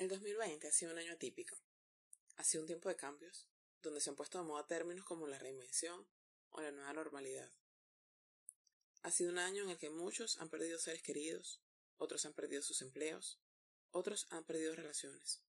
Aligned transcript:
El 0.00 0.08
2020 0.08 0.66
ha 0.66 0.72
sido 0.72 0.92
un 0.92 0.98
año 0.98 1.12
atípico. 1.12 1.58
Ha 2.36 2.44
sido 2.44 2.62
un 2.62 2.66
tiempo 2.66 2.88
de 2.88 2.96
cambios, 2.96 3.50
donde 3.82 4.00
se 4.00 4.08
han 4.08 4.16
puesto 4.16 4.38
de 4.38 4.44
moda 4.44 4.66
términos 4.66 5.04
como 5.04 5.26
la 5.26 5.38
reinvención 5.38 6.08
o 6.48 6.62
la 6.62 6.70
nueva 6.70 6.94
normalidad. 6.94 7.52
Ha 9.02 9.10
sido 9.10 9.30
un 9.30 9.36
año 9.36 9.62
en 9.62 9.68
el 9.68 9.76
que 9.76 9.90
muchos 9.90 10.38
han 10.38 10.48
perdido 10.48 10.78
seres 10.78 11.02
queridos, 11.02 11.60
otros 11.98 12.24
han 12.24 12.32
perdido 12.32 12.62
sus 12.62 12.80
empleos, 12.80 13.42
otros 13.90 14.26
han 14.30 14.46
perdido 14.46 14.74
relaciones. 14.74 15.42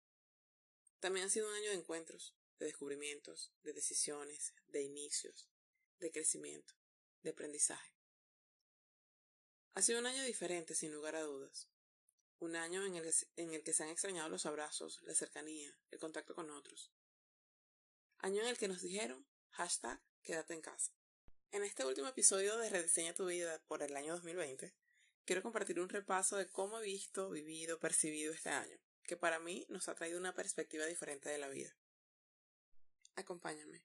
También 1.00 1.28
ha 1.28 1.30
sido 1.30 1.48
un 1.48 1.56
año 1.56 1.70
de 1.70 1.78
encuentros, 1.78 2.36
de 2.60 2.66
descubrimientos, 2.66 3.54
de 3.64 3.72
decisiones, 3.72 4.54
de 4.68 4.82
inicios, 4.82 5.48
de 6.00 6.12
crecimiento, 6.12 6.74
de 7.24 7.30
aprendizaje. 7.30 7.96
Ha 9.76 9.82
sido 9.82 10.00
un 10.00 10.08
año 10.08 10.26
diferente, 10.26 10.76
sin 10.76 10.92
lugar 10.92 11.16
a 11.16 11.22
dudas, 11.22 11.71
un 12.42 12.56
año 12.56 12.84
en 12.86 12.96
el, 12.96 13.64
que, 13.64 13.74
se 13.74 13.84
han 13.84 13.90
extrañado 13.90 14.28
los 14.28 14.48
abrazos, 14.48 15.00
la 15.04 15.14
cercanía, 15.14 15.72
el 15.92 16.00
contacto 16.00 16.34
con 16.34 16.50
otros. 16.50 16.92
Año 18.18 18.42
en 18.42 18.48
el 18.48 18.58
que 18.58 18.68
nos 18.68 18.82
dijeron, 18.82 19.26
hashtag, 19.52 20.02
quédate 20.24 20.56
en 20.56 20.62
casa. 20.62 20.92
En 21.52 21.64
este 21.64 21.86
último 21.86 22.08
episodio 22.08 22.58
de 22.58 22.70
Rediseña 22.70 23.14
tu 23.14 23.28
vida 23.28 23.62
por 23.68 23.84
el 23.84 23.96
año 23.96 24.14
2020, 24.14 24.74
quiero 25.24 25.44
compartir 25.44 25.80
un 25.80 25.90
repaso 25.90 26.36
de 26.38 26.50
cómo 26.50 26.80
he 26.80 26.84
visto, 26.84 27.30
vivido, 27.30 27.80
percibido 27.80 28.34
este 28.34 28.50
año, 28.50 28.78
que 29.04 29.18
para 29.18 29.40
mí 29.40 29.68
nos 29.70 29.88
ha 29.88 29.94
traído 29.94 30.20
una 30.20 30.34
perspectiva 30.34 30.88
diferente 30.88 31.30
de 31.30 31.38
la 31.38 31.48
vida. 31.48 31.78
Acompáñame. 33.16 33.84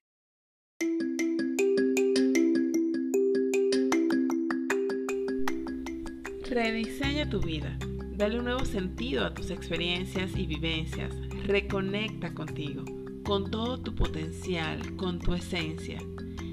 Rediseña 6.49 7.29
tu 7.29 7.41
vida 7.41 7.77
Dale 8.17 8.39
un 8.39 8.47
nuevo 8.47 8.65
sentido 8.65 9.27
a 9.27 9.35
tus 9.35 9.51
experiencias 9.51 10.35
y 10.39 10.47
vivencias. 10.47 11.13
Reconecta 11.45 12.33
contigo, 12.33 12.83
con 13.25 13.51
todo 13.51 13.79
tu 13.79 13.95
potencial, 13.95 14.97
con 14.97 15.19
tu 15.19 15.35
esencia. 15.35 15.99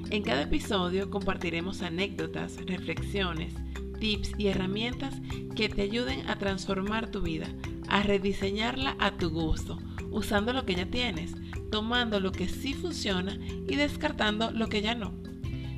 En 0.09 0.23
cada 0.23 0.41
episodio 0.41 1.09
compartiremos 1.09 1.81
anécdotas, 1.81 2.57
reflexiones, 2.65 3.53
tips 3.97 4.33
y 4.37 4.47
herramientas 4.47 5.15
que 5.55 5.69
te 5.69 5.83
ayuden 5.83 6.29
a 6.29 6.37
transformar 6.37 7.09
tu 7.11 7.21
vida, 7.21 7.47
a 7.87 8.03
rediseñarla 8.03 8.97
a 8.99 9.15
tu 9.15 9.29
gusto, 9.29 9.79
usando 10.11 10.51
lo 10.51 10.65
que 10.65 10.75
ya 10.75 10.87
tienes, 10.87 11.33
tomando 11.71 12.19
lo 12.19 12.33
que 12.33 12.49
sí 12.49 12.73
funciona 12.73 13.39
y 13.69 13.77
descartando 13.77 14.51
lo 14.51 14.67
que 14.67 14.81
ya 14.81 14.95
no. 14.95 15.13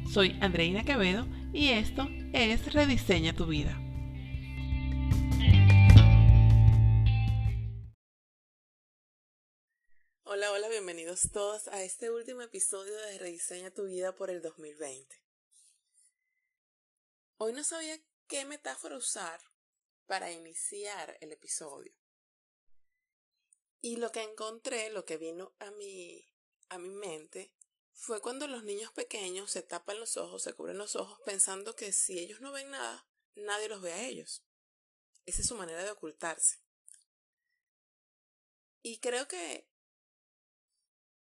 Soy 0.10 0.36
Andreina 0.42 0.84
Quevedo 0.84 1.28
y 1.54 1.68
esto 1.68 2.10
es 2.34 2.74
Rediseña 2.74 3.34
tu 3.34 3.46
vida. 3.46 3.85
Hola, 10.38 10.52
hola, 10.52 10.68
bienvenidos 10.68 11.30
todos 11.32 11.70
a 11.70 11.82
este 11.82 12.12
último 12.12 12.42
episodio 12.42 12.94
de 12.94 13.20
Rediseña 13.20 13.72
tu 13.72 13.86
vida 13.86 14.18
por 14.18 14.30
el 14.30 14.42
2020. 14.42 15.24
Hoy 17.38 17.54
no 17.54 17.64
sabía 17.64 17.98
qué 18.28 18.44
metáfora 18.44 18.98
usar 18.98 19.40
para 20.08 20.34
iniciar 20.34 21.18
el 21.22 21.32
episodio. 21.32 21.94
Y 23.80 23.96
lo 23.96 24.12
que 24.12 24.24
encontré, 24.24 24.90
lo 24.90 25.06
que 25.06 25.16
vino 25.16 25.56
a 25.60 25.72
mi, 25.72 26.28
a 26.68 26.80
mi 26.80 26.90
mente, 26.90 27.54
fue 27.94 28.20
cuando 28.20 28.46
los 28.48 28.66
niños 28.66 28.92
pequeños 28.92 29.52
se 29.52 29.62
tapan 29.62 30.02
los 30.02 30.18
ojos, 30.18 30.44
se 30.44 30.52
cubren 30.52 30.78
los 30.78 30.98
ojos, 30.98 31.18
pensando 31.26 31.78
que 31.78 31.94
si 31.94 32.20
ellos 32.20 32.42
no 32.42 32.52
ven 32.52 32.72
nada, 32.72 33.08
nadie 33.36 33.70
los 33.70 33.82
ve 33.82 33.94
a 33.94 34.04
ellos. 34.06 34.44
Esa 35.26 35.44
es 35.44 35.48
su 35.48 35.56
manera 35.56 35.86
de 35.86 35.92
ocultarse. 35.92 36.60
Y 38.82 39.00
creo 39.00 39.30
que 39.30 39.74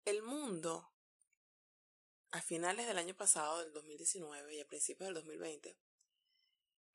el 0.09 0.23
mundo, 0.23 0.91
a 2.31 2.41
finales 2.41 2.87
del 2.87 2.97
año 2.97 3.15
pasado, 3.15 3.59
del 3.59 3.73
2019 3.73 4.55
y 4.55 4.59
a 4.59 4.67
principios 4.67 5.07
del 5.07 5.15
2020, 5.15 5.77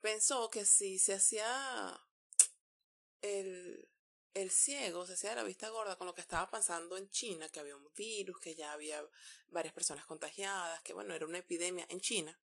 pensó 0.00 0.50
que 0.50 0.64
si 0.64 0.98
se 0.98 1.14
hacía 1.14 2.06
el, 3.22 3.88
el 4.34 4.50
ciego, 4.50 5.06
se 5.06 5.14
hacía 5.14 5.34
la 5.34 5.44
vista 5.44 5.68
gorda 5.68 5.96
con 5.96 6.06
lo 6.06 6.14
que 6.14 6.20
estaba 6.20 6.50
pasando 6.50 6.96
en 6.96 7.08
China, 7.10 7.48
que 7.48 7.60
había 7.60 7.76
un 7.76 7.92
virus, 7.94 8.40
que 8.40 8.54
ya 8.54 8.72
había 8.72 9.02
varias 9.48 9.74
personas 9.74 10.06
contagiadas, 10.06 10.82
que 10.82 10.92
bueno, 10.92 11.14
era 11.14 11.26
una 11.26 11.38
epidemia 11.38 11.86
en 11.88 12.00
China. 12.00 12.38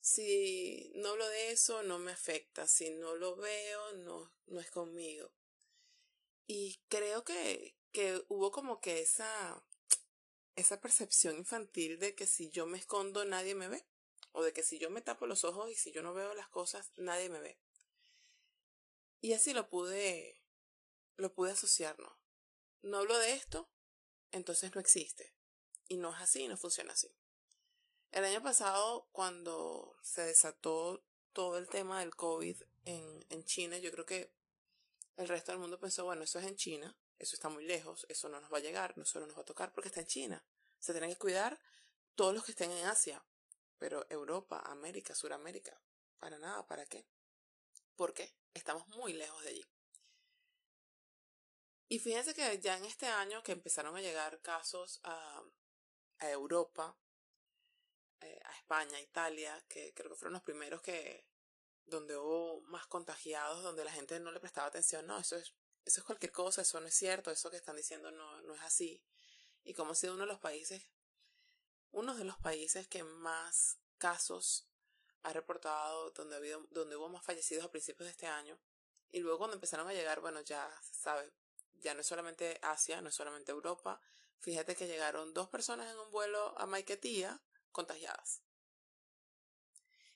Si 0.00 0.92
no 0.96 1.10
hablo 1.10 1.26
de 1.28 1.52
eso, 1.52 1.82
no 1.82 1.98
me 1.98 2.12
afecta. 2.12 2.66
Si 2.68 2.90
no 2.90 3.14
lo 3.14 3.36
veo, 3.36 3.92
no, 3.94 4.34
no 4.48 4.60
es 4.60 4.70
conmigo. 4.70 5.32
Y 6.46 6.78
creo 6.88 7.24
que, 7.24 7.74
que 7.94 8.24
hubo 8.28 8.50
como 8.50 8.80
que 8.80 9.00
esa, 9.00 9.64
esa 10.56 10.80
percepción 10.80 11.38
infantil 11.38 12.00
de 12.00 12.16
que 12.16 12.26
si 12.26 12.50
yo 12.50 12.66
me 12.66 12.76
escondo 12.76 13.24
nadie 13.24 13.54
me 13.54 13.68
ve, 13.68 13.86
o 14.32 14.42
de 14.42 14.52
que 14.52 14.64
si 14.64 14.80
yo 14.80 14.90
me 14.90 15.00
tapo 15.00 15.26
los 15.26 15.44
ojos 15.44 15.70
y 15.70 15.76
si 15.76 15.92
yo 15.92 16.02
no 16.02 16.12
veo 16.12 16.34
las 16.34 16.48
cosas 16.48 16.90
nadie 16.96 17.28
me 17.28 17.38
ve. 17.38 17.56
Y 19.20 19.32
así 19.32 19.54
lo 19.54 19.70
pude, 19.70 20.42
lo 21.16 21.32
pude 21.32 21.52
asociar, 21.52 21.96
¿no? 22.00 22.18
No 22.82 22.98
hablo 22.98 23.16
de 23.16 23.32
esto, 23.32 23.70
entonces 24.32 24.74
no 24.74 24.80
existe. 24.80 25.32
Y 25.86 25.96
no 25.96 26.12
es 26.12 26.20
así, 26.20 26.48
no 26.48 26.56
funciona 26.56 26.94
así. 26.94 27.14
El 28.10 28.24
año 28.24 28.42
pasado, 28.42 29.08
cuando 29.12 29.96
se 30.02 30.22
desató 30.22 31.04
todo 31.32 31.58
el 31.58 31.68
tema 31.68 32.00
del 32.00 32.16
COVID 32.16 32.60
en, 32.86 33.24
en 33.28 33.44
China, 33.44 33.78
yo 33.78 33.92
creo 33.92 34.04
que 34.04 34.32
el 35.16 35.28
resto 35.28 35.52
del 35.52 35.60
mundo 35.60 35.78
pensó, 35.78 36.04
bueno, 36.04 36.24
eso 36.24 36.40
es 36.40 36.46
en 36.46 36.56
China, 36.56 36.96
eso 37.18 37.36
está 37.36 37.48
muy 37.48 37.64
lejos, 37.64 38.06
eso 38.08 38.28
no 38.28 38.40
nos 38.40 38.52
va 38.52 38.58
a 38.58 38.62
llegar, 38.62 38.96
no 38.98 39.04
solo 39.04 39.26
nos 39.26 39.36
va 39.36 39.42
a 39.42 39.46
tocar 39.46 39.72
porque 39.72 39.88
está 39.88 40.00
en 40.00 40.06
China. 40.06 40.44
Se 40.78 40.92
tienen 40.92 41.10
que 41.10 41.18
cuidar 41.18 41.60
todos 42.14 42.34
los 42.34 42.44
que 42.44 42.52
estén 42.52 42.70
en 42.70 42.86
Asia, 42.86 43.24
pero 43.78 44.06
Europa, 44.10 44.62
América, 44.66 45.14
Suramérica, 45.14 45.80
para 46.18 46.38
nada, 46.38 46.66
¿para 46.66 46.86
qué? 46.86 47.06
Porque 47.96 48.34
estamos 48.52 48.86
muy 48.88 49.12
lejos 49.12 49.42
de 49.42 49.50
allí. 49.50 49.64
Y 51.88 51.98
fíjense 51.98 52.34
que 52.34 52.58
ya 52.60 52.76
en 52.76 52.84
este 52.84 53.06
año 53.06 53.42
que 53.42 53.52
empezaron 53.52 53.96
a 53.96 54.00
llegar 54.00 54.40
casos 54.40 55.00
a, 55.04 55.42
a 56.18 56.30
Europa, 56.30 56.96
eh, 58.20 58.40
a 58.44 58.56
España, 58.56 59.00
Italia, 59.00 59.62
que 59.68 59.92
creo 59.94 60.10
que 60.10 60.16
fueron 60.16 60.32
los 60.32 60.42
primeros 60.42 60.80
que 60.80 61.26
donde 61.86 62.16
hubo 62.16 62.62
más 62.62 62.86
contagiados, 62.86 63.62
donde 63.62 63.84
la 63.84 63.92
gente 63.92 64.18
no 64.20 64.32
le 64.32 64.40
prestaba 64.40 64.68
atención, 64.68 65.06
no, 65.06 65.18
eso 65.18 65.36
es 65.36 65.54
eso 65.84 66.00
es 66.00 66.04
cualquier 66.04 66.32
cosa, 66.32 66.62
eso 66.62 66.80
no 66.80 66.86
es 66.86 66.94
cierto, 66.94 67.30
eso 67.30 67.50
que 67.50 67.56
están 67.56 67.76
diciendo 67.76 68.10
no, 68.10 68.42
no 68.42 68.54
es 68.54 68.62
así. 68.62 69.02
Y 69.64 69.74
como 69.74 69.92
ha 69.92 69.94
sido 69.94 70.14
uno 70.14 70.24
de 70.24 70.28
los 70.28 70.40
países, 70.40 70.82
uno 71.92 72.14
de 72.14 72.24
los 72.24 72.36
países 72.38 72.86
que 72.88 73.02
más 73.02 73.78
casos 73.98 74.66
ha 75.22 75.32
reportado, 75.32 76.10
donde, 76.10 76.34
ha 76.34 76.38
habido, 76.38 76.66
donde 76.70 76.96
hubo 76.96 77.08
más 77.08 77.24
fallecidos 77.24 77.64
a 77.64 77.70
principios 77.70 78.06
de 78.06 78.12
este 78.12 78.26
año. 78.26 78.58
Y 79.10 79.20
luego 79.20 79.38
cuando 79.38 79.54
empezaron 79.54 79.88
a 79.88 79.92
llegar, 79.92 80.20
bueno, 80.20 80.40
ya 80.42 80.70
sabes, 80.92 81.32
ya 81.80 81.94
no 81.94 82.00
es 82.00 82.06
solamente 82.06 82.58
Asia, 82.62 83.00
no 83.00 83.08
es 83.08 83.14
solamente 83.14 83.52
Europa. 83.52 84.00
Fíjate 84.38 84.76
que 84.76 84.86
llegaron 84.86 85.32
dos 85.32 85.48
personas 85.48 85.90
en 85.90 85.98
un 85.98 86.10
vuelo 86.10 86.58
a 86.58 86.66
Maiquetía 86.66 87.40
contagiadas. 87.72 88.43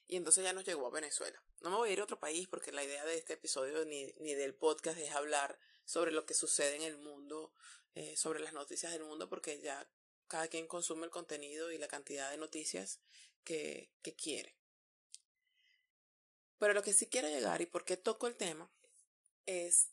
Y 0.08 0.16
entonces 0.16 0.42
ya 0.42 0.54
nos 0.54 0.64
llegó 0.64 0.86
a 0.86 0.90
Venezuela. 0.90 1.40
No 1.60 1.68
me 1.68 1.76
voy 1.76 1.90
a 1.90 1.92
ir 1.92 2.00
a 2.00 2.04
otro 2.04 2.18
país 2.18 2.48
porque 2.48 2.72
la 2.72 2.82
idea 2.82 3.04
de 3.04 3.18
este 3.18 3.34
episodio 3.34 3.84
ni, 3.84 4.06
ni 4.20 4.34
del 4.34 4.54
podcast 4.54 4.98
es 4.98 5.10
hablar 5.10 5.58
sobre 5.84 6.12
lo 6.12 6.24
que 6.24 6.32
sucede 6.32 6.76
en 6.76 6.82
el 6.82 6.96
mundo, 6.96 7.52
eh, 7.94 8.16
sobre 8.16 8.40
las 8.40 8.54
noticias 8.54 8.90
del 8.92 9.04
mundo, 9.04 9.28
porque 9.28 9.60
ya 9.60 9.86
cada 10.26 10.48
quien 10.48 10.66
consume 10.66 11.04
el 11.04 11.10
contenido 11.10 11.70
y 11.70 11.78
la 11.78 11.88
cantidad 11.88 12.30
de 12.30 12.38
noticias 12.38 13.00
que, 13.44 13.92
que 14.00 14.16
quiere. 14.16 14.56
Pero 16.58 16.72
lo 16.72 16.82
que 16.82 16.94
sí 16.94 17.06
quiero 17.06 17.28
llegar 17.28 17.60
y 17.60 17.66
por 17.66 17.84
qué 17.84 17.98
toco 17.98 18.28
el 18.28 18.36
tema 18.36 18.72
es, 19.44 19.90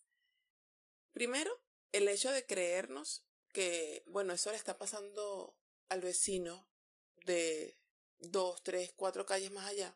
primero, 1.11 1.61
el 1.91 2.07
hecho 2.07 2.31
de 2.31 2.45
creernos 2.45 3.25
que, 3.51 4.03
bueno, 4.07 4.31
eso 4.31 4.49
le 4.51 4.57
está 4.57 4.77
pasando 4.77 5.57
al 5.89 5.99
vecino 5.99 6.69
de 7.25 7.77
dos, 8.17 8.63
tres, 8.63 8.93
cuatro 8.95 9.25
calles 9.25 9.51
más 9.51 9.67
allá 9.67 9.95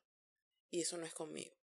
y 0.70 0.82
eso 0.82 0.98
no 0.98 1.06
es 1.06 1.14
conmigo. 1.14 1.56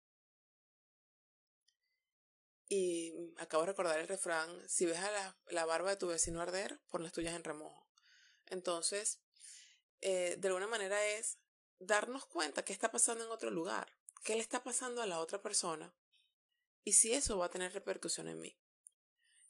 Y 2.69 3.14
acabo 3.38 3.62
de 3.62 3.69
recordar 3.69 4.00
el 4.00 4.08
refrán, 4.08 4.69
si 4.69 4.87
ves 4.87 4.99
a 4.99 5.37
la, 5.50 5.64
barba 5.67 5.91
de 5.91 5.97
tu 5.97 6.08
vecino 6.08 6.41
arder, 6.41 6.81
pon 6.88 7.03
las 7.03 7.12
tuyas 7.12 7.35
en 7.35 7.44
remojo. 7.44 7.87
Entonces, 8.47 9.20
eh, 10.00 10.37
de 10.38 10.49
alguna 10.49 10.67
manera 10.67 11.05
es 11.06 11.38
darnos 11.79 12.26
cuenta 12.26 12.64
qué 12.64 12.73
está 12.73 12.91
pasando 12.91 13.25
en 13.25 13.31
otro 13.31 13.50
lugar, 13.50 13.97
qué 14.25 14.35
le 14.35 14.41
está 14.41 14.64
pasando 14.64 15.00
a 15.00 15.06
la 15.06 15.20
otra 15.20 15.43
persona 15.43 15.94
y 16.85 16.94
si 16.94 17.12
eso 17.12 17.38
va 17.38 17.47
a 17.47 17.50
tener 17.50 17.73
repercusión 17.73 18.29
en 18.29 18.41
mí. 18.41 18.58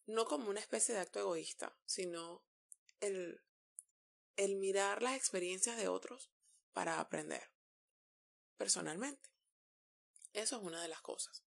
No 0.07 0.27
como 0.27 0.51
una 0.51 0.61
especie 0.61 0.95
de 0.95 1.01
acto 1.01 1.19
egoísta, 1.19 1.77
sino 1.85 2.45
el, 3.01 3.43
el 4.37 4.57
mirar 4.57 5.03
las 5.03 5.17
experiencias 5.17 5.77
de 5.77 5.89
otros 5.89 6.31
para 6.73 7.01
aprender 7.01 7.51
personalmente. 8.57 9.36
Eso 10.37 10.57
es 10.57 10.63
una 10.63 10.83
de 10.83 10.89
las 10.89 11.01
cosas. 11.01 11.43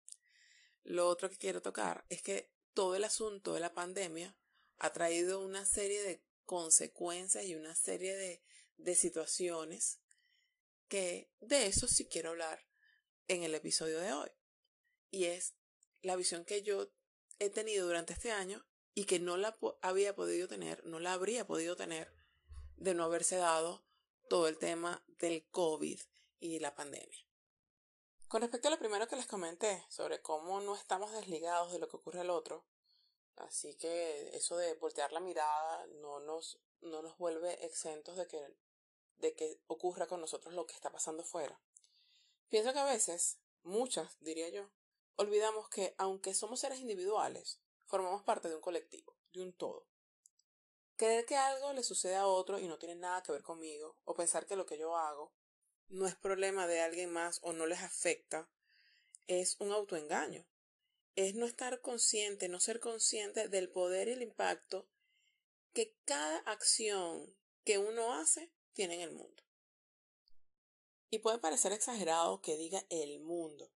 Lo 0.83 1.07
otro 1.07 1.27
que 1.27 1.37
quiero 1.37 1.59
tocar 1.59 2.05
es 2.09 2.21
que 2.21 2.51
todo 2.75 2.95
el 2.95 3.03
asunto 3.03 3.55
de 3.55 3.59
la 3.59 3.73
pandemia 3.73 4.37
ha 4.77 4.93
traído 4.93 5.41
una 5.41 5.65
serie 5.65 6.03
de 6.03 6.23
consecuencias 6.45 7.45
y 7.45 7.55
una 7.55 7.73
serie 7.73 8.15
de, 8.15 8.43
de 8.77 8.93
situaciones 8.93 10.01
que 10.87 11.31
de 11.39 11.65
eso 11.65 11.87
sí 11.87 12.05
quiero 12.05 12.29
hablar 12.29 12.63
en 13.27 13.41
el 13.41 13.55
episodio 13.55 13.99
de 13.99 14.13
hoy. 14.13 14.29
Y 15.09 15.25
es 15.25 15.55
la 16.03 16.15
visión 16.15 16.45
que 16.45 16.61
yo 16.61 16.91
he 17.39 17.49
tenido 17.49 17.87
durante 17.87 18.13
este 18.13 18.31
año 18.31 18.67
y 18.93 19.05
que 19.05 19.19
no 19.19 19.35
la 19.35 19.57
había 19.81 20.13
podido 20.13 20.47
tener, 20.47 20.85
no 20.85 20.99
la 20.99 21.13
habría 21.13 21.47
podido 21.47 21.75
tener 21.75 22.13
de 22.77 22.93
no 22.93 23.05
haberse 23.05 23.37
dado 23.37 23.83
todo 24.29 24.47
el 24.47 24.59
tema 24.59 25.03
del 25.17 25.47
COVID 25.49 25.99
y 26.39 26.59
la 26.59 26.75
pandemia. 26.75 27.25
Con 28.27 28.41
respecto 28.41 28.67
a 28.67 28.71
lo 28.71 28.79
primero 28.79 29.07
que 29.07 29.15
les 29.15 29.27
comenté 29.27 29.85
sobre 29.87 30.19
cómo 30.21 30.59
no 30.59 30.75
estamos 30.75 31.11
desligados 31.11 31.71
de 31.71 31.77
lo 31.77 31.87
que 31.87 31.97
ocurre 31.97 32.21
al 32.21 32.31
otro, 32.31 32.65
así 33.35 33.75
que 33.75 34.35
eso 34.35 34.57
de 34.57 34.73
voltear 34.73 35.11
la 35.11 35.19
mirada 35.19 35.85
no 36.01 36.19
nos, 36.19 36.59
no 36.81 37.03
nos 37.03 37.15
vuelve 37.19 37.63
exentos 37.63 38.17
de 38.17 38.27
que, 38.27 38.43
de 39.17 39.35
que 39.35 39.61
ocurra 39.67 40.07
con 40.07 40.21
nosotros 40.21 40.55
lo 40.55 40.65
que 40.65 40.73
está 40.73 40.91
pasando 40.91 41.23
fuera. 41.23 41.61
Pienso 42.49 42.73
que 42.73 42.79
a 42.79 42.85
veces, 42.85 43.37
muchas 43.61 44.17
diría 44.21 44.49
yo, 44.49 44.71
olvidamos 45.17 45.69
que 45.69 45.93
aunque 45.99 46.33
somos 46.33 46.59
seres 46.59 46.79
individuales, 46.79 47.61
formamos 47.85 48.23
parte 48.23 48.49
de 48.49 48.55
un 48.55 48.61
colectivo, 48.61 49.15
de 49.33 49.43
un 49.43 49.53
todo. 49.53 49.85
Creer 50.95 51.27
que 51.27 51.37
algo 51.37 51.73
le 51.73 51.83
sucede 51.83 52.15
a 52.15 52.25
otro 52.25 52.57
y 52.57 52.67
no 52.67 52.79
tiene 52.79 52.95
nada 52.95 53.21
que 53.21 53.33
ver 53.33 53.43
conmigo, 53.43 53.97
o 54.03 54.15
pensar 54.15 54.47
que 54.47 54.55
lo 54.55 54.65
que 54.65 54.79
yo 54.79 54.97
hago 54.97 55.31
no 55.89 56.07
es 56.07 56.15
problema 56.15 56.67
de 56.67 56.81
alguien 56.81 57.11
más 57.11 57.39
o 57.43 57.53
no 57.53 57.65
les 57.65 57.81
afecta, 57.81 58.49
es 59.27 59.55
un 59.59 59.71
autoengaño. 59.71 60.45
Es 61.15 61.35
no 61.35 61.45
estar 61.45 61.79
consciente, 61.81 62.49
no 62.49 62.59
ser 62.59 62.79
consciente 62.79 63.47
del 63.47 63.69
poder 63.69 64.09
y 64.09 64.11
el 64.11 64.21
impacto 64.21 64.87
que 65.73 65.95
cada 66.05 66.39
acción 66.39 67.33
que 67.63 67.77
uno 67.77 68.13
hace 68.13 68.51
tiene 68.73 68.95
en 68.95 69.01
el 69.01 69.11
mundo. 69.11 69.43
Y 71.09 71.19
puede 71.19 71.37
parecer 71.37 71.71
exagerado 71.71 72.41
que 72.41 72.57
diga 72.57 72.85
el 72.89 73.19
mundo, 73.21 73.71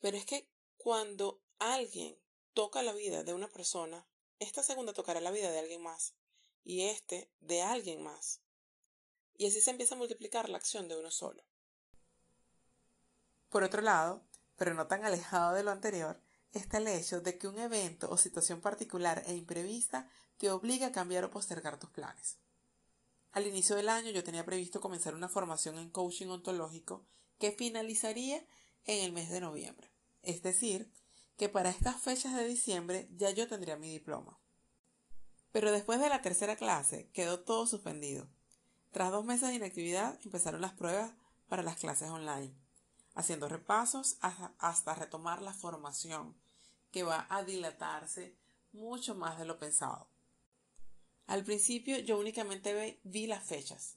pero 0.00 0.18
es 0.18 0.26
que 0.26 0.46
cuando 0.76 1.40
alguien 1.58 2.18
toca 2.52 2.82
la 2.82 2.92
vida 2.92 3.24
de 3.24 3.32
una 3.32 3.48
persona, 3.48 4.06
esta 4.38 4.62
segunda 4.62 4.92
tocará 4.92 5.20
la 5.20 5.30
vida 5.30 5.50
de 5.50 5.58
alguien 5.58 5.82
más 5.82 6.14
y 6.64 6.82
este 6.82 7.30
de 7.40 7.62
alguien 7.62 8.02
más. 8.02 8.41
Y 9.36 9.46
así 9.46 9.60
se 9.60 9.70
empieza 9.70 9.94
a 9.94 9.98
multiplicar 9.98 10.48
la 10.48 10.58
acción 10.58 10.88
de 10.88 10.96
uno 10.96 11.10
solo. 11.10 11.42
Por 13.48 13.64
otro 13.64 13.82
lado, 13.82 14.24
pero 14.56 14.74
no 14.74 14.86
tan 14.86 15.04
alejado 15.04 15.54
de 15.54 15.62
lo 15.62 15.70
anterior, 15.70 16.20
está 16.52 16.78
el 16.78 16.88
hecho 16.88 17.20
de 17.20 17.38
que 17.38 17.48
un 17.48 17.58
evento 17.58 18.10
o 18.10 18.16
situación 18.16 18.60
particular 18.60 19.22
e 19.26 19.34
imprevista 19.34 20.08
te 20.38 20.50
obliga 20.50 20.88
a 20.88 20.92
cambiar 20.92 21.24
o 21.24 21.30
postergar 21.30 21.78
tus 21.78 21.90
planes. 21.90 22.38
Al 23.32 23.46
inicio 23.46 23.76
del 23.76 23.88
año 23.88 24.10
yo 24.10 24.24
tenía 24.24 24.44
previsto 24.44 24.80
comenzar 24.80 25.14
una 25.14 25.28
formación 25.28 25.78
en 25.78 25.90
coaching 25.90 26.28
ontológico 26.28 27.06
que 27.38 27.52
finalizaría 27.52 28.46
en 28.84 29.04
el 29.04 29.12
mes 29.12 29.30
de 29.30 29.40
noviembre. 29.40 29.90
Es 30.22 30.42
decir, 30.42 30.92
que 31.36 31.48
para 31.48 31.70
estas 31.70 32.00
fechas 32.00 32.36
de 32.36 32.46
diciembre 32.46 33.08
ya 33.16 33.30
yo 33.30 33.48
tendría 33.48 33.76
mi 33.76 33.90
diploma. 33.90 34.38
Pero 35.50 35.72
después 35.72 36.00
de 36.00 36.08
la 36.08 36.22
tercera 36.22 36.56
clase 36.56 37.10
quedó 37.12 37.40
todo 37.40 37.66
suspendido. 37.66 38.28
Tras 38.92 39.10
dos 39.10 39.24
meses 39.24 39.48
de 39.48 39.56
inactividad 39.56 40.18
empezaron 40.22 40.60
las 40.60 40.72
pruebas 40.72 41.12
para 41.48 41.62
las 41.62 41.76
clases 41.76 42.10
online, 42.10 42.54
haciendo 43.14 43.48
repasos 43.48 44.18
hasta, 44.20 44.94
retomar 44.94 45.42
la 45.42 45.52
formación, 45.52 46.36
que 46.90 47.02
va 47.02 47.26
a 47.28 47.42
dilatarse 47.42 48.36
mucho 48.72 49.14
más 49.14 49.38
de 49.38 49.46
lo 49.46 49.58
pensado. 49.58 50.08
Al 51.26 51.42
principio 51.42 51.98
yo 51.98 52.18
únicamente 52.18 53.00
vi 53.02 53.26
las 53.26 53.42
fechas. 53.42 53.96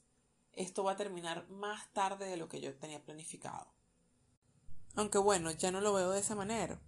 Esto 0.53 0.83
va 0.83 0.93
a 0.93 0.97
terminar 0.97 1.47
más 1.49 1.91
tarde 1.91 2.25
de 2.25 2.37
lo 2.37 2.47
que 2.47 2.61
yo 2.61 2.73
tenía 2.75 3.03
planificado. 3.03 3.67
Aunque 4.95 5.17
bueno, 5.17 5.51
ya 5.51 5.71
no 5.71 5.81
lo 5.81 5.93
veo 5.93 6.11
de 6.11 6.21
esa 6.21 6.35
manera 6.35 6.79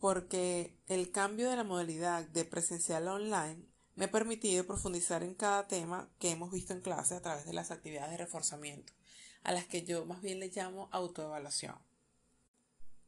porque 0.00 0.74
el 0.88 1.12
cambio 1.12 1.50
de 1.50 1.56
la 1.56 1.64
modalidad 1.64 2.24
de 2.24 2.44
presencial 2.44 3.06
a 3.06 3.14
online 3.14 3.69
me 4.00 4.06
ha 4.06 4.10
permitido 4.10 4.66
profundizar 4.66 5.22
en 5.22 5.34
cada 5.34 5.68
tema 5.68 6.08
que 6.18 6.30
hemos 6.30 6.50
visto 6.50 6.72
en 6.72 6.80
clase 6.80 7.14
a 7.14 7.20
través 7.20 7.44
de 7.44 7.52
las 7.52 7.70
actividades 7.70 8.12
de 8.12 8.16
reforzamiento, 8.16 8.94
a 9.42 9.52
las 9.52 9.66
que 9.66 9.82
yo 9.82 10.06
más 10.06 10.22
bien 10.22 10.40
le 10.40 10.48
llamo 10.48 10.88
autoevaluación. 10.90 11.74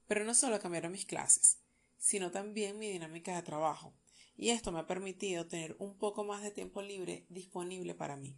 Pero 0.06 0.26
no 0.26 0.34
solo 0.34 0.60
cambiaron 0.60 0.92
mis 0.92 1.06
clases, 1.06 1.60
sino 1.96 2.30
también 2.30 2.78
mi 2.78 2.90
dinámica 2.90 3.34
de 3.34 3.40
trabajo, 3.40 3.94
y 4.36 4.50
esto 4.50 4.70
me 4.70 4.80
ha 4.80 4.86
permitido 4.86 5.46
tener 5.46 5.76
un 5.78 5.96
poco 5.96 6.24
más 6.24 6.42
de 6.42 6.50
tiempo 6.50 6.82
libre 6.82 7.24
disponible 7.30 7.94
para 7.94 8.18
mí. 8.18 8.36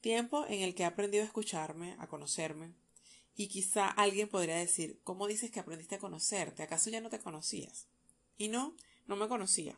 Tiempo 0.00 0.46
en 0.46 0.62
el 0.62 0.76
que 0.76 0.84
he 0.84 0.86
aprendido 0.86 1.24
a 1.24 1.26
escucharme, 1.26 1.96
a 1.98 2.06
conocerme, 2.06 2.72
y 3.34 3.48
quizá 3.48 3.88
alguien 3.88 4.28
podría 4.28 4.58
decir, 4.58 5.00
¿cómo 5.02 5.26
dices 5.26 5.50
que 5.50 5.58
aprendiste 5.58 5.96
a 5.96 5.98
conocerte? 5.98 6.62
¿Acaso 6.62 6.88
ya 6.88 7.00
no 7.00 7.10
te 7.10 7.18
conocías? 7.18 7.88
Y 8.38 8.46
no, 8.46 8.76
no 9.08 9.16
me 9.16 9.26
conocía. 9.26 9.76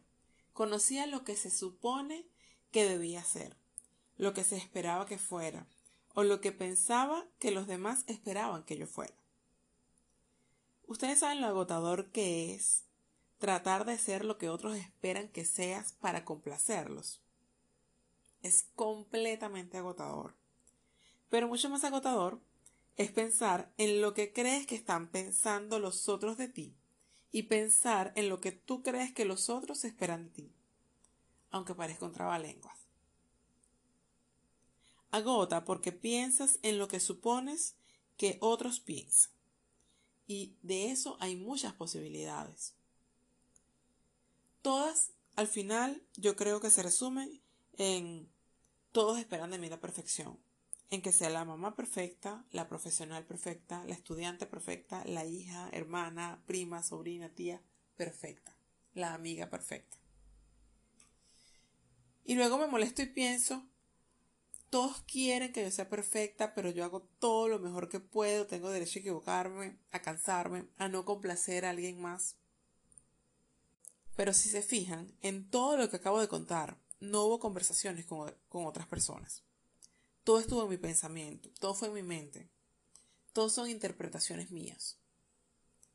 Conocía 0.56 1.06
lo 1.06 1.22
que 1.22 1.36
se 1.36 1.50
supone 1.50 2.26
que 2.70 2.88
debía 2.88 3.22
ser, 3.22 3.58
lo 4.16 4.32
que 4.32 4.42
se 4.42 4.56
esperaba 4.56 5.04
que 5.04 5.18
fuera, 5.18 5.66
o 6.14 6.22
lo 6.22 6.40
que 6.40 6.50
pensaba 6.50 7.26
que 7.38 7.50
los 7.50 7.66
demás 7.66 8.04
esperaban 8.06 8.64
que 8.64 8.78
yo 8.78 8.86
fuera. 8.86 9.12
Ustedes 10.86 11.18
saben 11.18 11.42
lo 11.42 11.48
agotador 11.48 12.10
que 12.10 12.54
es 12.54 12.84
tratar 13.36 13.84
de 13.84 13.98
ser 13.98 14.24
lo 14.24 14.38
que 14.38 14.48
otros 14.48 14.78
esperan 14.78 15.28
que 15.28 15.44
seas 15.44 15.92
para 15.92 16.24
complacerlos. 16.24 17.20
Es 18.40 18.64
completamente 18.76 19.76
agotador. 19.76 20.36
Pero 21.28 21.48
mucho 21.48 21.68
más 21.68 21.84
agotador 21.84 22.40
es 22.96 23.12
pensar 23.12 23.74
en 23.76 24.00
lo 24.00 24.14
que 24.14 24.32
crees 24.32 24.66
que 24.66 24.74
están 24.74 25.08
pensando 25.08 25.78
los 25.80 26.08
otros 26.08 26.38
de 26.38 26.48
ti 26.48 26.74
y 27.32 27.44
pensar 27.44 28.12
en 28.16 28.28
lo 28.28 28.40
que 28.40 28.52
tú 28.52 28.82
crees 28.82 29.12
que 29.12 29.24
los 29.24 29.50
otros 29.50 29.84
esperan 29.84 30.24
de 30.24 30.30
ti, 30.30 30.52
aunque 31.50 31.74
parezca 31.74 32.06
un 32.06 32.12
trabalenguas. 32.12 32.78
Agota 35.10 35.64
porque 35.64 35.92
piensas 35.92 36.58
en 36.62 36.78
lo 36.78 36.88
que 36.88 37.00
supones 37.00 37.74
que 38.16 38.38
otros 38.40 38.80
piensan. 38.80 39.32
Y 40.26 40.56
de 40.62 40.90
eso 40.90 41.16
hay 41.20 41.36
muchas 41.36 41.72
posibilidades. 41.74 42.74
Todas, 44.62 45.12
al 45.36 45.46
final, 45.46 46.02
yo 46.16 46.34
creo 46.34 46.60
que 46.60 46.70
se 46.70 46.82
resumen 46.82 47.40
en 47.78 48.28
todos 48.92 49.18
esperan 49.18 49.50
de 49.50 49.58
mí 49.58 49.68
la 49.68 49.80
perfección 49.80 50.38
en 50.90 51.02
que 51.02 51.12
sea 51.12 51.30
la 51.30 51.44
mamá 51.44 51.74
perfecta, 51.74 52.44
la 52.52 52.68
profesional 52.68 53.24
perfecta, 53.24 53.84
la 53.84 53.94
estudiante 53.94 54.46
perfecta, 54.46 55.04
la 55.04 55.24
hija, 55.24 55.68
hermana, 55.72 56.42
prima, 56.46 56.82
sobrina, 56.82 57.28
tía 57.28 57.60
perfecta, 57.96 58.56
la 58.94 59.14
amiga 59.14 59.50
perfecta. 59.50 59.96
Y 62.24 62.34
luego 62.34 62.58
me 62.58 62.66
molesto 62.66 63.02
y 63.02 63.06
pienso, 63.06 63.64
todos 64.70 65.00
quieren 65.02 65.52
que 65.52 65.62
yo 65.62 65.70
sea 65.70 65.88
perfecta, 65.88 66.54
pero 66.54 66.70
yo 66.70 66.84
hago 66.84 67.02
todo 67.18 67.48
lo 67.48 67.58
mejor 67.58 67.88
que 67.88 68.00
puedo, 68.00 68.46
tengo 68.46 68.70
derecho 68.70 68.98
a 68.98 69.00
equivocarme, 69.00 69.78
a 69.92 70.02
cansarme, 70.02 70.68
a 70.76 70.88
no 70.88 71.04
complacer 71.04 71.64
a 71.64 71.70
alguien 71.70 72.00
más. 72.00 72.36
Pero 74.16 74.32
si 74.32 74.48
se 74.48 74.62
fijan, 74.62 75.16
en 75.20 75.48
todo 75.48 75.76
lo 75.76 75.88
que 75.88 75.96
acabo 75.96 76.20
de 76.20 76.28
contar, 76.28 76.78
no 77.00 77.24
hubo 77.24 77.38
conversaciones 77.38 78.06
con, 78.06 78.34
con 78.48 78.66
otras 78.66 78.86
personas. 78.86 79.45
Todo 80.26 80.40
estuvo 80.40 80.64
en 80.64 80.70
mi 80.70 80.76
pensamiento, 80.76 81.52
todo 81.60 81.72
fue 81.72 81.86
en 81.86 81.94
mi 81.94 82.02
mente. 82.02 82.50
Todo 83.32 83.48
son 83.48 83.70
interpretaciones 83.70 84.50
mías. 84.50 84.98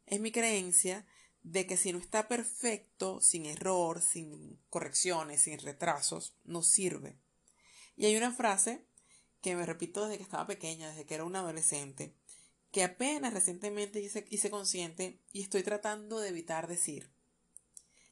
Es 0.05 0.21
mi 0.21 0.31
creencia 0.31 1.05
de 1.43 1.67
que 1.67 1.75
si 1.75 1.91
no 1.91 1.99
está 1.99 2.29
perfecto, 2.29 3.19
sin 3.19 3.45
error, 3.45 4.01
sin 4.01 4.57
correcciones, 4.69 5.41
sin 5.41 5.59
retrasos, 5.59 6.37
no 6.45 6.63
sirve. 6.63 7.19
Y 7.97 8.05
hay 8.05 8.15
una 8.15 8.31
frase 8.31 8.87
que 9.41 9.57
me 9.57 9.65
repito 9.65 10.05
desde 10.05 10.15
que 10.15 10.23
estaba 10.23 10.47
pequeña, 10.47 10.91
desde 10.91 11.05
que 11.05 11.15
era 11.15 11.25
una 11.25 11.39
adolescente, 11.39 12.15
que 12.71 12.85
apenas 12.85 13.33
recientemente 13.33 13.99
hice, 13.99 14.25
hice 14.29 14.49
consciente 14.49 15.19
y 15.33 15.41
estoy 15.41 15.63
tratando 15.63 16.21
de 16.21 16.29
evitar 16.29 16.69
decir. 16.69 17.11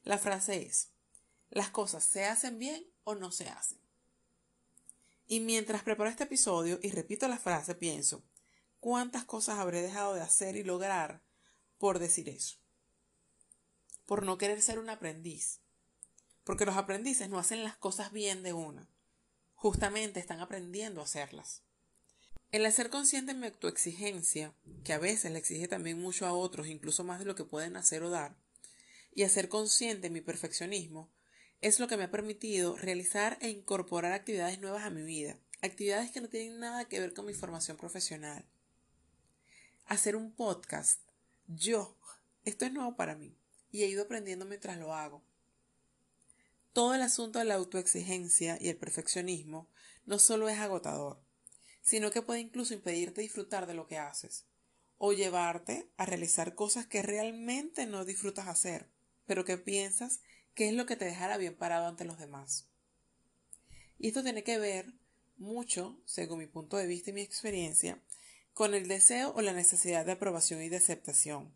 La 0.02 0.18
frase 0.18 0.66
es, 0.66 0.90
las 1.48 1.70
cosas 1.70 2.04
se 2.04 2.26
hacen 2.26 2.58
bien 2.58 2.84
o 3.04 3.14
no 3.14 3.32
se 3.32 3.48
hacen. 3.48 3.80
Y 5.32 5.38
mientras 5.38 5.84
preparo 5.84 6.10
este 6.10 6.24
episodio 6.24 6.80
y 6.82 6.90
repito 6.90 7.28
la 7.28 7.38
frase, 7.38 7.76
pienso, 7.76 8.24
¿cuántas 8.80 9.24
cosas 9.24 9.60
habré 9.60 9.80
dejado 9.80 10.12
de 10.12 10.22
hacer 10.22 10.56
y 10.56 10.64
lograr 10.64 11.22
por 11.78 12.00
decir 12.00 12.28
eso? 12.28 12.56
Por 14.06 14.24
no 14.24 14.38
querer 14.38 14.60
ser 14.60 14.80
un 14.80 14.90
aprendiz. 14.90 15.60
Porque 16.42 16.66
los 16.66 16.76
aprendices 16.76 17.28
no 17.28 17.38
hacen 17.38 17.62
las 17.62 17.76
cosas 17.76 18.10
bien 18.10 18.42
de 18.42 18.54
una. 18.54 18.90
Justamente 19.54 20.18
están 20.18 20.40
aprendiendo 20.40 21.00
a 21.00 21.04
hacerlas. 21.04 21.62
El 22.50 22.66
hacer 22.66 22.90
consciente 22.90 23.30
en 23.30 23.38
mi 23.38 23.46
autoexigencia, 23.46 24.52
que 24.82 24.94
a 24.94 24.98
veces 24.98 25.30
le 25.30 25.38
exige 25.38 25.68
también 25.68 26.00
mucho 26.00 26.26
a 26.26 26.32
otros, 26.32 26.66
incluso 26.66 27.04
más 27.04 27.20
de 27.20 27.26
lo 27.26 27.36
que 27.36 27.44
pueden 27.44 27.76
hacer 27.76 28.02
o 28.02 28.10
dar, 28.10 28.36
y 29.12 29.22
a 29.22 29.28
ser 29.28 29.48
consciente 29.48 30.10
mi 30.10 30.22
perfeccionismo 30.22 31.08
es 31.60 31.78
lo 31.78 31.88
que 31.88 31.96
me 31.96 32.04
ha 32.04 32.10
permitido 32.10 32.76
realizar 32.76 33.36
e 33.40 33.50
incorporar 33.50 34.12
actividades 34.12 34.60
nuevas 34.60 34.84
a 34.84 34.90
mi 34.90 35.02
vida, 35.02 35.36
actividades 35.60 36.10
que 36.10 36.20
no 36.20 36.28
tienen 36.28 36.58
nada 36.58 36.86
que 36.86 37.00
ver 37.00 37.12
con 37.12 37.26
mi 37.26 37.34
formación 37.34 37.76
profesional. 37.76 38.46
Hacer 39.84 40.16
un 40.16 40.32
podcast, 40.32 41.00
yo, 41.46 41.98
esto 42.44 42.64
es 42.64 42.72
nuevo 42.72 42.96
para 42.96 43.14
mí 43.14 43.36
y 43.70 43.82
he 43.82 43.88
ido 43.88 44.04
aprendiendo 44.04 44.46
mientras 44.46 44.78
lo 44.78 44.94
hago. 44.94 45.22
Todo 46.72 46.94
el 46.94 47.02
asunto 47.02 47.38
de 47.38 47.44
la 47.44 47.56
autoexigencia 47.56 48.56
y 48.60 48.68
el 48.68 48.76
perfeccionismo 48.76 49.68
no 50.06 50.18
solo 50.18 50.48
es 50.48 50.58
agotador, 50.58 51.20
sino 51.82 52.10
que 52.10 52.22
puede 52.22 52.40
incluso 52.40 52.72
impedirte 52.72 53.20
disfrutar 53.20 53.66
de 53.66 53.74
lo 53.74 53.86
que 53.86 53.98
haces 53.98 54.46
o 54.96 55.12
llevarte 55.12 55.90
a 55.96 56.06
realizar 56.06 56.54
cosas 56.54 56.86
que 56.86 57.02
realmente 57.02 57.86
no 57.86 58.04
disfrutas 58.04 58.48
hacer, 58.48 58.88
pero 59.26 59.44
que 59.44 59.58
piensas 59.58 60.20
que 60.60 60.68
es 60.68 60.74
lo 60.74 60.84
que 60.84 60.96
te 60.96 61.06
dejará 61.06 61.38
bien 61.38 61.56
parado 61.56 61.86
ante 61.86 62.04
los 62.04 62.18
demás. 62.18 62.68
Y 63.98 64.08
esto 64.08 64.22
tiene 64.22 64.44
que 64.44 64.58
ver 64.58 64.92
mucho, 65.38 65.98
según 66.04 66.40
mi 66.40 66.46
punto 66.46 66.76
de 66.76 66.86
vista 66.86 67.08
y 67.08 67.12
mi 67.14 67.22
experiencia, 67.22 67.98
con 68.52 68.74
el 68.74 68.86
deseo 68.86 69.32
o 69.34 69.40
la 69.40 69.54
necesidad 69.54 70.04
de 70.04 70.12
aprobación 70.12 70.60
y 70.60 70.68
de 70.68 70.76
aceptación, 70.76 71.50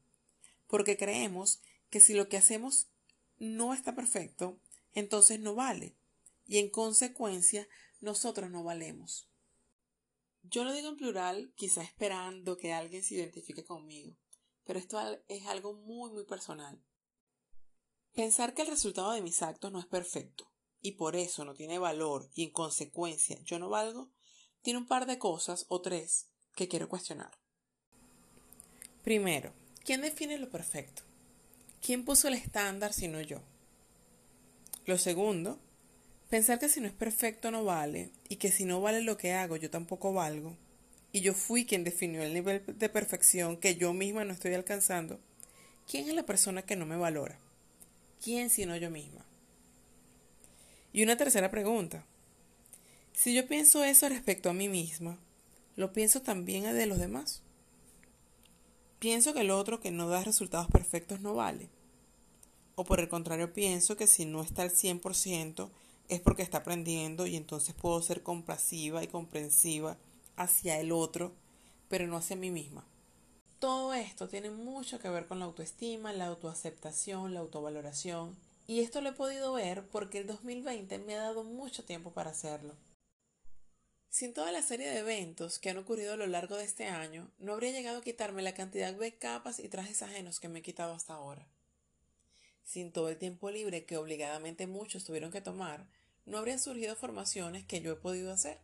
porque 0.68 0.96
creemos 0.96 1.60
que 1.90 2.00
si 2.00 2.14
lo 2.14 2.30
que 2.30 2.38
hacemos 2.38 2.86
no 3.36 3.74
está 3.74 3.94
perfecto, 3.94 4.58
entonces 4.94 5.38
no 5.38 5.54
vale, 5.54 5.94
y 6.46 6.56
en 6.56 6.70
consecuencia 6.70 7.68
nosotros 8.00 8.50
no 8.50 8.64
valemos. 8.64 9.28
Yo 10.44 10.64
lo 10.64 10.72
digo 10.72 10.88
en 10.88 10.96
plural, 10.96 11.52
quizá 11.56 11.82
esperando 11.82 12.56
que 12.56 12.72
alguien 12.72 13.02
se 13.02 13.16
identifique 13.16 13.66
conmigo, 13.66 14.16
pero 14.64 14.78
esto 14.78 14.98
es 15.28 15.44
algo 15.44 15.74
muy, 15.74 16.10
muy 16.10 16.24
personal. 16.24 16.82
Pensar 18.14 18.54
que 18.54 18.62
el 18.62 18.68
resultado 18.68 19.10
de 19.10 19.22
mis 19.22 19.42
actos 19.42 19.72
no 19.72 19.80
es 19.80 19.86
perfecto 19.86 20.48
y 20.80 20.92
por 20.92 21.16
eso 21.16 21.44
no 21.44 21.54
tiene 21.54 21.80
valor 21.80 22.30
y 22.32 22.44
en 22.44 22.52
consecuencia 22.52 23.40
yo 23.44 23.58
no 23.58 23.68
valgo, 23.68 24.12
tiene 24.62 24.78
un 24.78 24.86
par 24.86 25.06
de 25.06 25.18
cosas 25.18 25.66
o 25.68 25.80
tres 25.80 26.28
que 26.54 26.68
quiero 26.68 26.88
cuestionar. 26.88 27.32
Primero, 29.02 29.52
¿quién 29.84 30.00
define 30.00 30.38
lo 30.38 30.48
perfecto? 30.48 31.02
¿Quién 31.84 32.04
puso 32.04 32.28
el 32.28 32.34
estándar 32.34 32.92
si 32.92 33.08
no 33.08 33.20
yo? 33.20 33.40
Lo 34.86 34.96
segundo, 34.96 35.58
pensar 36.30 36.60
que 36.60 36.68
si 36.68 36.80
no 36.80 36.86
es 36.86 36.92
perfecto 36.92 37.50
no 37.50 37.64
vale 37.64 38.12
y 38.28 38.36
que 38.36 38.52
si 38.52 38.64
no 38.64 38.80
vale 38.80 39.02
lo 39.02 39.16
que 39.16 39.32
hago 39.32 39.56
yo 39.56 39.70
tampoco 39.70 40.12
valgo 40.12 40.56
y 41.10 41.20
yo 41.20 41.34
fui 41.34 41.66
quien 41.66 41.82
definió 41.82 42.22
el 42.22 42.32
nivel 42.32 42.64
de 42.64 42.88
perfección 42.88 43.56
que 43.56 43.74
yo 43.74 43.92
misma 43.92 44.24
no 44.24 44.32
estoy 44.32 44.54
alcanzando, 44.54 45.18
¿quién 45.88 46.08
es 46.08 46.14
la 46.14 46.26
persona 46.26 46.62
que 46.62 46.76
no 46.76 46.86
me 46.86 46.96
valora? 46.96 47.40
¿Quién 48.24 48.48
sino 48.48 48.74
yo 48.74 48.88
misma? 48.88 49.22
Y 50.94 51.02
una 51.02 51.18
tercera 51.18 51.50
pregunta. 51.50 52.06
Si 53.12 53.34
yo 53.34 53.46
pienso 53.46 53.84
eso 53.84 54.08
respecto 54.08 54.48
a 54.48 54.54
mí 54.54 54.66
misma, 54.66 55.18
¿lo 55.76 55.92
pienso 55.92 56.22
también 56.22 56.62
de 56.62 56.86
los 56.86 56.98
demás? 56.98 57.42
¿Pienso 58.98 59.34
que 59.34 59.42
el 59.42 59.50
otro 59.50 59.78
que 59.78 59.90
no 59.90 60.08
da 60.08 60.24
resultados 60.24 60.68
perfectos 60.70 61.20
no 61.20 61.34
vale? 61.34 61.68
¿O 62.76 62.84
por 62.84 62.98
el 62.98 63.10
contrario 63.10 63.52
pienso 63.52 63.94
que 63.98 64.06
si 64.06 64.24
no 64.24 64.40
está 64.40 64.62
al 64.62 64.70
100% 64.70 65.68
es 66.08 66.20
porque 66.20 66.42
está 66.42 66.58
aprendiendo 66.58 67.26
y 67.26 67.36
entonces 67.36 67.74
puedo 67.74 68.00
ser 68.00 68.22
compasiva 68.22 69.04
y 69.04 69.08
comprensiva 69.08 69.98
hacia 70.36 70.80
el 70.80 70.92
otro, 70.92 71.34
pero 71.90 72.06
no 72.06 72.16
hacia 72.16 72.36
mí 72.36 72.50
misma? 72.50 72.86
Todo 73.64 73.94
esto 73.94 74.28
tiene 74.28 74.50
mucho 74.50 74.98
que 74.98 75.08
ver 75.08 75.26
con 75.26 75.38
la 75.38 75.46
autoestima, 75.46 76.12
la 76.12 76.26
autoaceptación, 76.26 77.32
la 77.32 77.40
autovaloración, 77.40 78.36
y 78.66 78.80
esto 78.80 79.00
lo 79.00 79.08
he 79.08 79.12
podido 79.14 79.54
ver 79.54 79.88
porque 79.88 80.18
el 80.18 80.26
2020 80.26 80.98
me 80.98 81.14
ha 81.14 81.22
dado 81.22 81.44
mucho 81.44 81.82
tiempo 81.82 82.12
para 82.12 82.32
hacerlo. 82.32 82.76
Sin 84.10 84.34
toda 84.34 84.52
la 84.52 84.60
serie 84.60 84.90
de 84.90 84.98
eventos 84.98 85.58
que 85.58 85.70
han 85.70 85.78
ocurrido 85.78 86.12
a 86.12 86.18
lo 86.18 86.26
largo 86.26 86.58
de 86.58 86.64
este 86.64 86.88
año, 86.88 87.30
no 87.38 87.54
habría 87.54 87.70
llegado 87.70 88.00
a 88.00 88.02
quitarme 88.02 88.42
la 88.42 88.52
cantidad 88.52 88.92
de 88.92 89.16
capas 89.16 89.58
y 89.60 89.70
trajes 89.70 90.02
ajenos 90.02 90.40
que 90.40 90.50
me 90.50 90.58
he 90.58 90.62
quitado 90.62 90.92
hasta 90.92 91.14
ahora. 91.14 91.48
Sin 92.64 92.92
todo 92.92 93.08
el 93.08 93.16
tiempo 93.16 93.50
libre 93.50 93.86
que 93.86 93.96
obligadamente 93.96 94.66
muchos 94.66 95.06
tuvieron 95.06 95.32
que 95.32 95.40
tomar, 95.40 95.86
no 96.26 96.36
habrían 96.36 96.60
surgido 96.60 96.96
formaciones 96.96 97.64
que 97.64 97.80
yo 97.80 97.92
he 97.92 97.96
podido 97.96 98.30
hacer, 98.30 98.60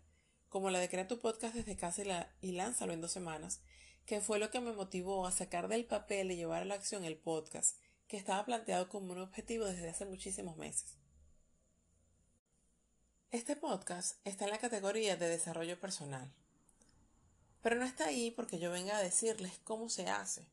como 0.50 0.68
la 0.68 0.78
de 0.78 0.90
crear 0.90 1.08
tu 1.08 1.20
podcast 1.20 1.54
desde 1.54 1.78
casa 1.78 2.02
y, 2.42 2.48
y 2.48 2.52
lánzalo 2.52 2.92
en 2.92 3.00
dos 3.00 3.12
semanas, 3.12 3.62
que 4.10 4.20
fue 4.20 4.40
lo 4.40 4.50
que 4.50 4.58
me 4.58 4.72
motivó 4.72 5.24
a 5.24 5.30
sacar 5.30 5.68
del 5.68 5.84
papel 5.84 6.32
y 6.32 6.36
llevar 6.36 6.62
a 6.62 6.64
la 6.64 6.74
acción 6.74 7.04
el 7.04 7.16
podcast, 7.16 7.76
que 8.08 8.16
estaba 8.16 8.44
planteado 8.44 8.88
como 8.88 9.12
un 9.12 9.20
objetivo 9.20 9.66
desde 9.66 9.88
hace 9.88 10.04
muchísimos 10.04 10.56
meses. 10.56 10.96
Este 13.30 13.54
podcast 13.54 14.18
está 14.26 14.46
en 14.46 14.50
la 14.50 14.58
categoría 14.58 15.16
de 15.16 15.28
desarrollo 15.28 15.78
personal, 15.78 16.28
pero 17.62 17.76
no 17.76 17.84
está 17.84 18.06
ahí 18.06 18.32
porque 18.32 18.58
yo 18.58 18.72
venga 18.72 18.96
a 18.96 19.00
decirles 19.00 19.60
cómo 19.62 19.88
se 19.88 20.08
hace, 20.08 20.44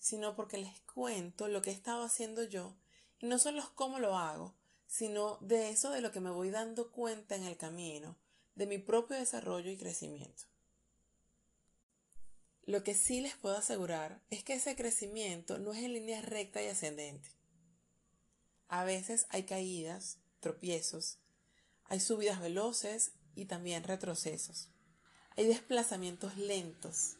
sino 0.00 0.34
porque 0.34 0.58
les 0.58 0.80
cuento 0.80 1.46
lo 1.46 1.62
que 1.62 1.70
he 1.70 1.72
estado 1.72 2.02
haciendo 2.02 2.42
yo 2.42 2.74
y 3.20 3.26
no 3.26 3.38
solo 3.38 3.62
cómo 3.76 4.00
lo 4.00 4.16
hago, 4.16 4.56
sino 4.88 5.38
de 5.40 5.70
eso 5.70 5.90
de 5.90 6.00
lo 6.00 6.10
que 6.10 6.18
me 6.18 6.30
voy 6.30 6.50
dando 6.50 6.90
cuenta 6.90 7.36
en 7.36 7.44
el 7.44 7.56
camino, 7.56 8.16
de 8.56 8.66
mi 8.66 8.78
propio 8.78 9.16
desarrollo 9.16 9.70
y 9.70 9.76
crecimiento. 9.76 10.46
Lo 12.66 12.82
que 12.82 12.94
sí 12.94 13.20
les 13.20 13.36
puedo 13.36 13.58
asegurar 13.58 14.22
es 14.30 14.42
que 14.42 14.54
ese 14.54 14.74
crecimiento 14.74 15.58
no 15.58 15.74
es 15.74 15.82
en 15.82 15.92
línea 15.92 16.22
recta 16.22 16.62
y 16.62 16.68
ascendente. 16.68 17.28
A 18.68 18.84
veces 18.84 19.26
hay 19.28 19.42
caídas, 19.42 20.18
tropiezos, 20.40 21.18
hay 21.84 22.00
subidas 22.00 22.40
veloces 22.40 23.12
y 23.34 23.44
también 23.44 23.84
retrocesos. 23.84 24.70
Hay 25.36 25.46
desplazamientos 25.46 26.38
lentos. 26.38 27.16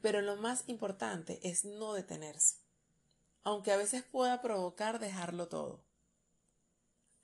Pero 0.00 0.22
lo 0.22 0.36
más 0.36 0.64
importante 0.66 1.40
es 1.42 1.66
no 1.66 1.92
detenerse, 1.92 2.56
aunque 3.42 3.72
a 3.72 3.76
veces 3.76 4.02
pueda 4.02 4.40
provocar 4.40 4.98
dejarlo 4.98 5.48
todo. 5.48 5.84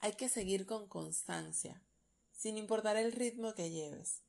Hay 0.01 0.13
que 0.13 0.29
seguir 0.29 0.67
con 0.67 0.89
constancia, 0.89 1.83
sin 2.33 2.59
importar 2.59 2.97
el 2.97 3.13
ritmo 3.13 3.55
que 3.55 3.71
lleves, 3.71 4.23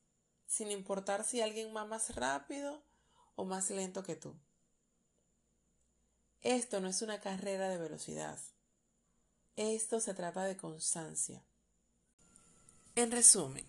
sin 0.46 0.70
importar 0.70 1.24
si 1.24 1.40
alguien 1.40 1.74
va 1.74 1.84
más 1.84 2.14
rápido 2.14 2.82
o 3.34 3.44
más 3.44 3.70
lento 3.70 4.02
que 4.02 4.16
tú. 4.16 4.34
Esto 6.42 6.80
no 6.80 6.88
es 6.88 7.02
una 7.02 7.20
carrera 7.20 7.68
de 7.68 7.78
velocidad. 7.78 8.38
Esto 9.56 10.00
se 10.00 10.14
trata 10.14 10.44
de 10.44 10.56
constancia. 10.56 11.44
En 12.94 13.10
resumen, 13.10 13.64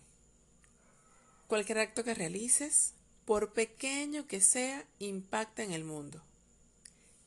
cualquier 1.46 1.78
acto 1.78 2.04
que 2.04 2.14
realices, 2.14 2.94
por 3.24 3.52
pequeño 3.52 4.26
que 4.26 4.40
sea, 4.40 4.86
impacta 4.98 5.62
en 5.62 5.72
el 5.72 5.84
mundo. 5.84 6.22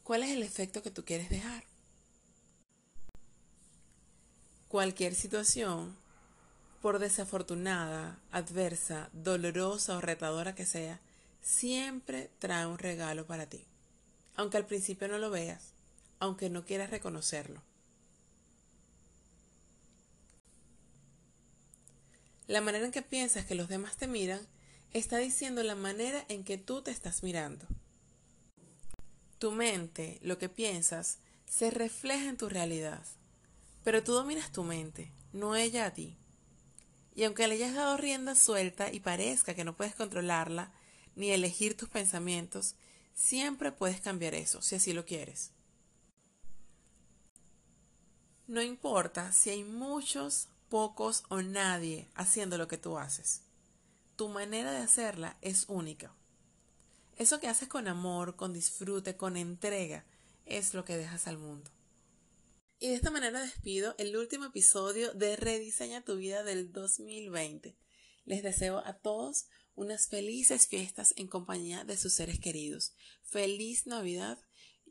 ¿Cuál 0.04 0.24
es 0.24 0.32
el 0.32 0.44
efecto 0.44 0.84
que 0.84 0.92
tú 0.92 1.06
quieres 1.06 1.30
dejar? 1.30 1.64
Cualquier 4.68 5.16
situación, 5.16 5.98
por 6.82 7.00
desafortunada, 7.00 8.20
adversa, 8.32 9.10
dolorosa 9.14 9.98
o 9.98 10.02
retadora 10.02 10.56
que 10.56 10.66
sea, 10.66 11.00
siempre 11.48 12.30
trae 12.40 12.66
un 12.66 12.78
regalo 12.78 13.26
para 13.26 13.48
ti, 13.48 13.66
aunque 14.36 14.58
al 14.58 14.66
principio 14.66 15.08
no 15.08 15.18
lo 15.18 15.30
veas, 15.30 15.72
aunque 16.20 16.50
no 16.50 16.66
quieras 16.66 16.90
reconocerlo. 16.90 17.64
La 22.48 22.60
manera 22.60 22.86
en 22.86 22.92
que 22.92 23.02
piensas 23.02 23.46
que 23.46 23.56
los 23.56 23.70
demás 23.70 23.96
te 23.96 24.08
miran 24.08 24.46
está 24.92 25.18
diciendo 25.20 25.64
la 25.64 25.76
manera 25.76 26.26
en 26.28 26.44
que 26.44 26.58
tú 26.58 26.82
te 26.82 26.92
estás 26.92 27.24
mirando. 27.24 27.66
Tu 29.40 29.52
mente, 29.52 30.20
lo 30.22 30.38
que 30.38 30.50
piensas, 30.50 31.20
se 31.46 31.72
refleja 31.72 32.28
en 32.28 32.38
tu 32.38 32.50
realidad, 32.50 33.06
pero 33.86 34.04
tú 34.04 34.12
dominas 34.12 34.52
tu 34.52 34.64
mente, 34.64 35.14
no 35.32 35.56
ella 35.56 35.86
a 35.86 35.94
ti. 35.94 36.18
Y 37.16 37.24
aunque 37.24 37.48
le 37.48 37.56
hayas 37.56 37.74
dado 37.74 37.96
rienda 37.96 38.36
suelta 38.36 38.92
y 38.92 39.00
parezca 39.00 39.56
que 39.56 39.64
no 39.64 39.78
puedes 39.78 39.96
controlarla, 39.96 40.74
ni 41.18 41.32
elegir 41.32 41.76
tus 41.76 41.90
pensamientos, 41.90 42.76
siempre 43.14 43.72
puedes 43.72 44.00
cambiar 44.00 44.36
eso, 44.36 44.62
si 44.62 44.76
así 44.76 44.94
lo 44.94 45.06
quieres. 45.06 45.52
No 48.46 48.62
importa 48.62 49.34
si 49.34 49.50
hay 49.50 49.64
muchos, 49.64 50.48
pocos 50.70 51.24
o 51.30 51.42
nadie 51.42 52.08
haciendo 52.14 52.58
lo 52.58 52.68
que 52.68 52.78
tú 52.78 52.98
haces. 52.98 53.42
Tu 54.16 54.30
manera 54.30 54.72
de 54.72 54.78
hacerla 54.78 55.38
es 55.42 55.66
única. 55.68 56.14
Eso 57.18 57.40
que 57.40 57.48
haces 57.48 57.68
con 57.68 57.88
amor, 57.88 58.36
con 58.36 58.54
disfrute, 58.54 59.18
con 59.18 59.38
entrega, 59.38 60.06
es 60.46 60.74
lo 60.74 60.86
que 60.86 60.98
dejas 60.98 61.28
al 61.28 61.38
mundo. 61.38 61.72
Y 62.80 62.90
de 62.90 62.96
esta 62.96 63.10
manera 63.10 63.42
despido 63.42 63.96
el 63.98 64.16
último 64.16 64.46
episodio 64.46 65.12
de 65.14 65.36
Rediseña 65.36 66.04
tu 66.04 66.16
vida 66.16 66.44
del 66.44 66.72
2020. 66.72 67.76
Les 68.26 68.44
deseo 68.44 68.80
a 68.86 68.94
todos 68.94 69.48
unas 69.78 70.08
felices 70.08 70.68
fiestas 70.68 71.14
en 71.18 71.28
compañía 71.28 71.86
de 71.86 71.96
sus 71.96 72.12
seres 72.12 72.40
queridos. 72.40 72.94
Feliz 73.24 73.86
Navidad 73.86 74.40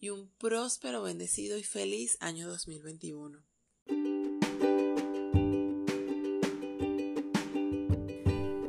y 0.00 0.10
un 0.10 0.30
próspero, 0.38 1.02
bendecido 1.02 1.58
y 1.58 1.64
feliz 1.64 2.16
año 2.20 2.48
2021. 2.48 3.44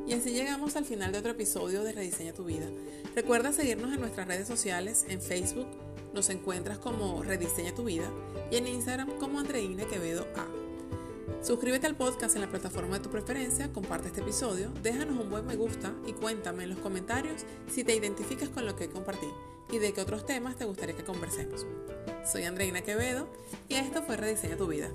Y 0.08 0.14
así 0.14 0.32
llegamos 0.32 0.76
al 0.76 0.86
final 0.86 1.12
de 1.12 1.20
otro 1.20 1.32
episodio 1.32 1.84
de 1.84 1.92
Rediseña 1.92 2.34
tu 2.34 2.46
vida. 2.46 2.68
Recuerda 3.14 3.54
seguirnos 3.54 3.94
en 3.94 4.02
nuestras 4.02 4.28
redes 4.28 4.48
sociales, 4.48 5.06
en 5.08 5.22
Facebook 5.22 5.68
nos 6.14 6.30
encuentras 6.32 6.80
como 6.80 7.22
Rediseña 7.22 7.76
tu 7.76 7.84
vida 7.84 8.12
y 8.50 8.56
en 8.56 8.68
Instagram 8.68 9.20
como 9.20 9.40
Andreina 9.40 9.86
Quevedo 9.88 10.26
A. 10.36 10.57
Suscríbete 11.42 11.88
al 11.88 11.96
podcast 11.96 12.36
en 12.36 12.42
la 12.42 12.50
plataforma 12.50 12.98
de 12.98 13.04
tu 13.04 13.10
preferencia, 13.10 13.72
comparte 13.72 14.08
este 14.08 14.22
episodio, 14.22 14.72
déjanos 14.82 15.18
un 15.20 15.30
buen 15.30 15.46
me 15.46 15.56
gusta 15.56 15.94
y 16.06 16.14
cuéntame 16.14 16.64
en 16.64 16.72
los 16.72 16.80
comentarios 16.80 17.46
si 17.68 17.84
te 17.84 17.96
identificas 17.96 18.50
con 18.50 18.66
lo 18.66 18.76
que 18.76 18.90
compartí 18.90 19.28
y 19.72 19.78
de 19.78 19.94
qué 19.94 20.02
otros 20.02 20.26
temas 20.26 20.58
te 20.58 20.66
gustaría 20.66 20.96
que 20.96 21.04
conversemos. 21.04 21.66
Soy 22.26 22.44
Andreina 22.44 22.82
Quevedo 22.82 23.28
y 23.70 23.76
esto 23.76 24.02
fue 24.02 24.18
Rediseña 24.18 24.58
tu 24.58 24.68
vida. 24.68 24.90